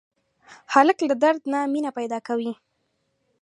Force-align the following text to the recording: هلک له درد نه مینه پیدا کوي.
هلک 0.73 0.97
له 1.09 1.15
درد 1.23 1.41
نه 1.53 1.59
مینه 1.73 1.91
پیدا 1.97 2.19
کوي. 2.27 2.51